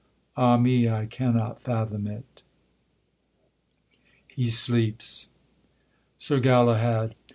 [0.35, 0.57] Ah!
[0.57, 2.41] me, I cannot fathom it.
[4.27, 5.29] [He sleeps.
[6.17, 7.13] SIR GALAHAD.